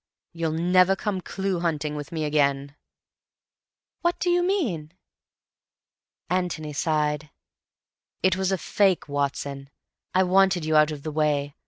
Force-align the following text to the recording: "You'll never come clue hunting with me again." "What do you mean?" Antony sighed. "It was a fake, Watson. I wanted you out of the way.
"You'll 0.33 0.53
never 0.53 0.95
come 0.95 1.21
clue 1.21 1.59
hunting 1.59 1.95
with 1.95 2.11
me 2.11 2.23
again." 2.23 2.75
"What 4.01 4.17
do 4.17 4.31
you 4.31 4.41
mean?" 4.41 4.93
Antony 6.27 6.73
sighed. 6.73 7.29
"It 8.23 8.35
was 8.35 8.51
a 8.51 8.57
fake, 8.57 9.07
Watson. 9.07 9.69
I 10.15 10.23
wanted 10.23 10.65
you 10.65 10.75
out 10.75 10.89
of 10.89 11.03
the 11.03 11.11
way. 11.11 11.53